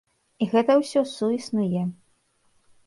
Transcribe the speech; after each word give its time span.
І 0.45 0.47
гэта 0.53 0.77
ўсё 0.81 1.03
суіснуе. 1.13 1.87